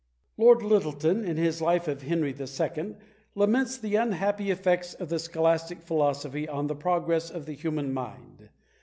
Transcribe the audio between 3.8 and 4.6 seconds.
unhappy